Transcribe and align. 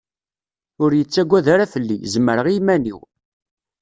Ur 0.83 0.91
yettwaggad 0.95 1.45
ara 1.53 1.71
fell-i, 1.73 1.97
zemreɣ 2.13 2.45
i 2.47 2.53
yiman-iw. 2.55 2.99